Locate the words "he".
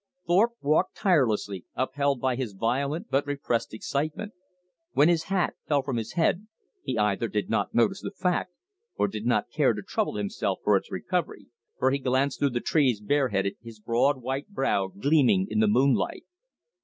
6.81-6.97, 11.89-11.99